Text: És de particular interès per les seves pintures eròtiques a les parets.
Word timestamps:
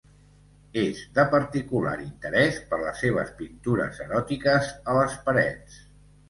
És 0.83 1.01
de 1.17 1.25
particular 1.33 1.93
interès 2.05 2.57
per 2.71 2.79
les 2.85 3.03
seves 3.05 3.29
pintures 3.43 4.01
eròtiques 4.07 4.73
a 4.95 4.97
les 5.01 5.21
parets. 5.29 5.79